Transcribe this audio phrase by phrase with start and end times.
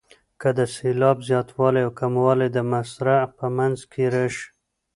[0.41, 4.47] که د سېلاب زیاتوالی او کموالی د مصرع په منځ کې راشي.